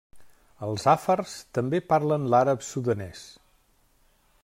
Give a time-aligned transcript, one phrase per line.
[0.67, 3.25] Els àfars també parlen l'àrab sudanès.